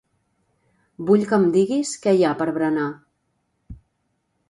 [1.09, 2.91] Vull que em diguis què hi ha per berenar.